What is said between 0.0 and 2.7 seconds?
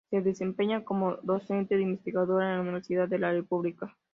Se desempeña como docente e investigadora en la